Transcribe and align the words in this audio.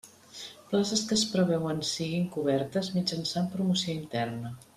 Places 0.69 1.03
que 1.09 1.17
es 1.19 1.25
preveuen 1.33 1.83
siguin 1.91 2.25
cobertes 2.37 2.91
mitjançant 2.97 3.53
promoció 3.55 3.97
interna. 4.01 4.55